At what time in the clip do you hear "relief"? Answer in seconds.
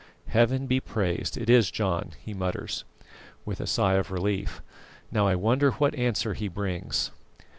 4.09-4.63